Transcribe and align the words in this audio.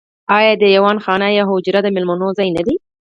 آیا 0.37 0.53
دیوان 0.63 0.97
خانه 1.03 1.27
یا 1.37 1.43
حجره 1.51 1.79
د 1.83 1.87
میلمنو 1.95 2.27
ځای 2.37 2.49
نه 2.57 2.61
دی؟ 2.67 2.75